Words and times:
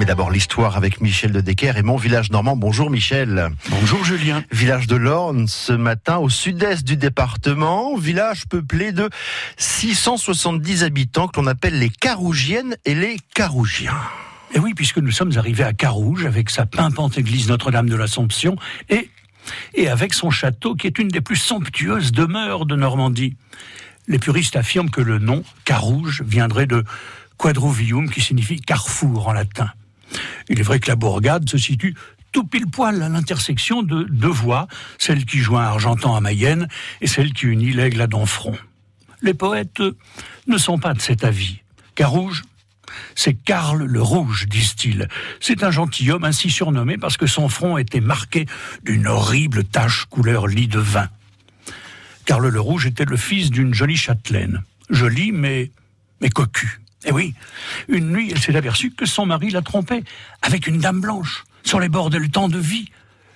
Mais 0.00 0.06
d'abord 0.06 0.30
l'histoire 0.30 0.78
avec 0.78 1.02
Michel 1.02 1.30
de 1.30 1.42
Decker 1.42 1.76
et 1.76 1.82
mon 1.82 1.98
village 1.98 2.30
normand. 2.30 2.56
Bonjour 2.56 2.88
Michel. 2.88 3.50
Bonjour 3.68 4.02
Julien. 4.02 4.42
Village 4.50 4.86
de 4.86 4.96
l'Orne 4.96 5.46
ce 5.46 5.74
matin 5.74 6.16
au 6.16 6.30
sud-est 6.30 6.84
du 6.84 6.96
département. 6.96 7.98
Village 7.98 8.46
peuplé 8.46 8.92
de 8.92 9.10
670 9.58 10.84
habitants 10.84 11.28
que 11.28 11.38
l'on 11.38 11.46
appelle 11.46 11.78
les 11.78 11.90
Carougiennes 11.90 12.78
et 12.86 12.94
les 12.94 13.18
Carougiens. 13.34 14.00
Et 14.54 14.58
oui, 14.58 14.72
puisque 14.72 14.96
nous 14.96 15.10
sommes 15.10 15.36
arrivés 15.36 15.64
à 15.64 15.74
Carouge 15.74 16.24
avec 16.24 16.48
sa 16.48 16.64
pimpante 16.64 17.18
église 17.18 17.48
Notre-Dame 17.48 17.90
de 17.90 17.96
l'Assomption 17.96 18.56
et, 18.88 19.10
et 19.74 19.88
avec 19.88 20.14
son 20.14 20.30
château 20.30 20.76
qui 20.76 20.86
est 20.86 20.98
une 20.98 21.08
des 21.08 21.20
plus 21.20 21.36
somptueuses 21.36 22.12
demeures 22.12 22.64
de 22.64 22.74
Normandie. 22.74 23.36
Les 24.08 24.18
puristes 24.18 24.56
affirment 24.56 24.88
que 24.88 25.02
le 25.02 25.18
nom 25.18 25.44
Carouge 25.66 26.22
viendrait 26.26 26.66
de 26.66 26.84
quadruvium 27.36 28.08
qui 28.08 28.22
signifie 28.22 28.62
carrefour 28.62 29.28
en 29.28 29.34
latin. 29.34 29.70
Il 30.50 30.58
est 30.58 30.64
vrai 30.64 30.80
que 30.80 30.88
la 30.88 30.96
bourgade 30.96 31.48
se 31.48 31.56
situe 31.56 31.94
tout 32.32 32.44
pile 32.44 32.66
poil 32.66 33.02
à 33.02 33.08
l'intersection 33.08 33.82
de 33.82 34.02
deux 34.02 34.28
voies, 34.28 34.66
celle 34.98 35.24
qui 35.24 35.38
joint 35.38 35.62
Argentan 35.62 36.14
à 36.14 36.20
Mayenne 36.20 36.68
et 37.00 37.06
celle 37.06 37.32
qui 37.32 37.46
unit 37.46 37.72
l'Aigle 37.72 38.02
à 38.02 38.06
Donfront. 38.08 38.58
Les 39.22 39.34
poètes 39.34 39.82
ne 40.46 40.58
sont 40.58 40.78
pas 40.78 40.92
de 40.92 41.00
cet 41.00 41.24
avis. 41.24 41.60
Carouge, 41.94 42.42
c'est 43.14 43.34
Karl 43.34 43.84
le 43.84 44.02
Rouge, 44.02 44.46
disent-ils. 44.48 45.08
C'est 45.40 45.62
un 45.62 45.70
gentilhomme 45.70 46.24
ainsi 46.24 46.50
surnommé 46.50 46.98
parce 46.98 47.16
que 47.16 47.26
son 47.26 47.48
front 47.48 47.78
était 47.78 48.00
marqué 48.00 48.46
d'une 48.82 49.06
horrible 49.06 49.64
tache 49.64 50.06
couleur 50.06 50.48
lit 50.48 50.68
de 50.68 50.80
vin. 50.80 51.08
Karl 52.24 52.48
le 52.48 52.60
Rouge 52.60 52.86
était 52.86 53.04
le 53.04 53.16
fils 53.16 53.50
d'une 53.50 53.72
jolie 53.72 53.96
châtelaine. 53.96 54.62
Jolie, 54.88 55.30
mais, 55.30 55.70
mais 56.20 56.30
cocu. 56.30 56.80
Et 57.04 57.12
oui, 57.12 57.34
une 57.88 58.10
nuit, 58.10 58.30
elle 58.30 58.38
s'est 58.38 58.56
aperçue 58.56 58.90
que 58.90 59.06
son 59.06 59.26
mari 59.26 59.50
la 59.50 59.62
trompait 59.62 60.04
avec 60.42 60.66
une 60.66 60.78
dame 60.78 61.00
blanche, 61.00 61.44
sur 61.62 61.80
les 61.80 61.88
bords 61.88 62.10
de 62.10 62.18
temps 62.26 62.48
de 62.48 62.58
vie. 62.58 62.90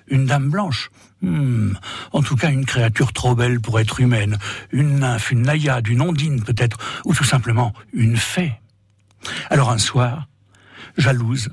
Une 0.08 0.26
dame 0.26 0.50
blanche. 0.50 0.90
Hmm, 1.22 1.72
en 2.12 2.22
tout 2.22 2.36
cas, 2.36 2.50
une 2.50 2.66
créature 2.66 3.14
trop 3.14 3.34
belle 3.34 3.60
pour 3.60 3.80
être 3.80 4.00
humaine. 4.00 4.36
Une 4.70 4.98
nymphe, 4.98 5.30
une 5.30 5.42
naïade, 5.42 5.88
une 5.88 6.02
ondine 6.02 6.42
peut-être, 6.42 6.76
ou 7.06 7.14
tout 7.14 7.24
simplement 7.24 7.72
une 7.94 8.18
fée. 8.18 8.52
Alors 9.48 9.70
un 9.70 9.78
soir, 9.78 10.28
jalouse, 10.98 11.48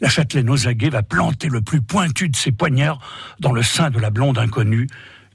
la 0.00 0.08
châtelaine 0.08 0.50
Osaguet 0.50 0.90
va 0.90 1.04
planter 1.04 1.48
le 1.48 1.60
plus 1.60 1.80
pointu 1.80 2.28
de 2.28 2.36
ses 2.36 2.50
poignards 2.50 2.98
dans 3.38 3.52
le 3.52 3.62
sein 3.62 3.90
de 3.90 4.00
la 4.00 4.10
blonde 4.10 4.38
inconnue, 4.38 4.88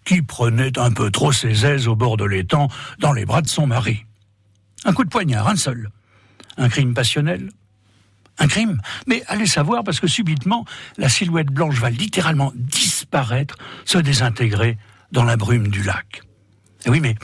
qui 0.03 0.21
prenait 0.21 0.77
un 0.77 0.91
peu 0.91 1.09
trop 1.09 1.31
ses 1.31 1.65
aises 1.65 1.87
au 1.87 1.95
bord 1.95 2.17
de 2.17 2.25
l'étang 2.25 2.69
dans 2.99 3.13
les 3.13 3.25
bras 3.25 3.41
de 3.41 3.47
son 3.47 3.67
mari. 3.67 4.05
Un 4.85 4.93
coup 4.93 5.05
de 5.05 5.09
poignard, 5.09 5.47
un 5.47 5.55
seul. 5.55 5.89
Un 6.57 6.69
crime 6.69 6.93
passionnel 6.93 7.49
Un 8.39 8.47
crime 8.47 8.81
Mais 9.05 9.23
allez 9.27 9.45
savoir 9.45 9.83
parce 9.83 9.99
que 9.99 10.07
subitement, 10.07 10.65
la 10.97 11.09
silhouette 11.09 11.47
blanche 11.47 11.79
va 11.79 11.89
littéralement 11.89 12.51
disparaître, 12.55 13.57
se 13.85 13.97
désintégrer 13.97 14.77
dans 15.11 15.23
la 15.23 15.37
brume 15.37 15.69
du 15.69 15.83
lac. 15.83 16.23
Et 16.85 16.89
oui, 16.89 16.99
mais 16.99 17.15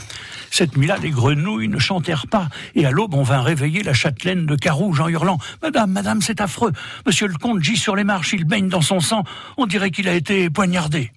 cette 0.51 0.77
nuit-là, 0.77 0.97
les 0.97 1.11
grenouilles 1.11 1.67
ne 1.67 1.79
chantèrent 1.79 2.27
pas, 2.27 2.49
et 2.75 2.85
à 2.85 2.91
l'aube, 2.91 3.13
on 3.13 3.23
vint 3.23 3.41
réveiller 3.41 3.83
la 3.83 3.93
châtelaine 3.93 4.45
de 4.45 4.55
Carouge 4.55 4.99
en 4.99 5.07
hurlant 5.07 5.37
Madame, 5.61 5.91
madame, 5.91 6.21
c'est 6.21 6.41
affreux. 6.41 6.73
Monsieur 7.05 7.27
le 7.27 7.35
comte 7.35 7.61
gît 7.61 7.77
sur 7.77 7.95
les 7.95 8.03
marches, 8.03 8.33
il 8.33 8.45
baigne 8.45 8.67
dans 8.67 8.81
son 8.81 8.99
sang, 8.99 9.23
on 9.57 9.65
dirait 9.65 9.91
qu'il 9.91 10.07
a 10.07 10.13
été 10.13 10.49
poignardé 10.49 11.11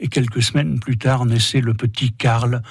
et 0.00 0.08
quelques 0.08 0.42
semaines 0.42 0.78
plus 0.78 0.98
tard 0.98 1.26
naissait 1.26 1.60
le 1.60 1.74
petit 1.74 2.12
Karl, 2.12 2.62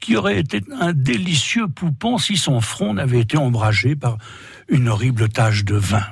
qui 0.00 0.16
aurait 0.16 0.38
été 0.38 0.62
un 0.80 0.92
délicieux 0.92 1.68
poupon 1.68 2.18
si 2.18 2.36
son 2.36 2.60
front 2.60 2.94
n'avait 2.94 3.20
été 3.20 3.36
ombragé 3.36 3.96
par 3.96 4.18
une 4.68 4.88
horrible 4.88 5.28
tache 5.28 5.64
de 5.64 5.76
vin. 5.76 6.04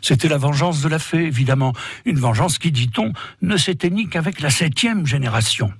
C'était 0.00 0.28
la 0.28 0.38
vengeance 0.38 0.80
de 0.80 0.88
la 0.88 0.98
fée, 0.98 1.24
évidemment, 1.24 1.72
une 2.04 2.18
vengeance 2.18 2.58
qui, 2.58 2.70
dit-on, 2.70 3.12
ne 3.42 3.56
s'éteignit 3.56 4.08
qu'avec 4.08 4.40
la 4.40 4.50
septième 4.50 5.06
génération. 5.06 5.72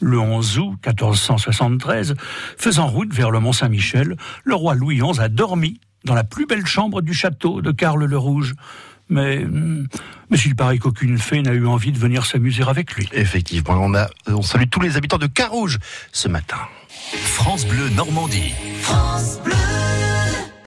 Le 0.00 0.18
11 0.18 0.58
août 0.58 0.78
1473, 0.86 2.14
faisant 2.56 2.86
route 2.86 3.12
vers 3.12 3.30
le 3.30 3.40
Mont-Saint-Michel, 3.40 4.16
le 4.44 4.54
roi 4.54 4.74
Louis 4.74 4.98
XI 4.98 5.20
a 5.20 5.28
dormi 5.28 5.80
dans 6.04 6.14
la 6.14 6.24
plus 6.24 6.46
belle 6.46 6.66
chambre 6.66 7.02
du 7.02 7.12
château 7.12 7.60
de 7.60 7.70
Karl 7.72 8.04
le 8.04 8.18
Rouge, 8.18 8.54
mais, 9.10 9.44
mais 10.30 10.38
il 10.38 10.56
paraît 10.56 10.78
qu'aucune 10.78 11.18
fée 11.18 11.42
n'a 11.42 11.52
eu 11.52 11.66
envie 11.66 11.92
de 11.92 11.98
venir 11.98 12.24
s'amuser 12.24 12.62
avec 12.66 12.94
lui. 12.94 13.08
Effectivement, 13.12 13.78
on, 13.80 13.94
a, 13.94 14.08
on 14.28 14.42
salue 14.42 14.68
tous 14.70 14.80
les 14.80 14.96
habitants 14.96 15.18
de 15.18 15.26
Carouge 15.26 15.78
ce 16.12 16.28
matin. 16.28 16.58
France 16.88 17.66
Bleu 17.66 17.88
Normandie. 17.90 18.52
France 18.80 19.40
Bleu. 19.44 20.09